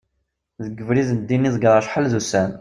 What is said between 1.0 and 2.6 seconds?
n ddin i ḍegreɣ acḥal d ussan